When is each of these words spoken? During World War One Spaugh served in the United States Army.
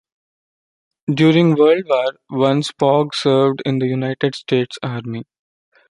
During 1.13 1.53
World 1.53 1.83
War 1.87 2.13
One 2.29 2.63
Spaugh 2.63 3.13
served 3.13 3.61
in 3.67 3.77
the 3.77 3.85
United 3.85 4.33
States 4.33 4.79
Army. 4.81 5.25